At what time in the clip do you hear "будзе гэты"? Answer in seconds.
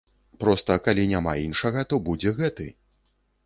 2.11-2.69